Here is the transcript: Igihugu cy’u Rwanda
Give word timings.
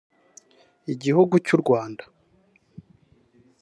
Igihugu 0.93 1.35
cy’u 1.45 1.57
Rwanda 1.61 2.03